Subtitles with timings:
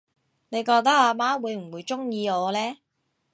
[0.49, 2.77] 你覺得阿媽會唔會鍾意我呢？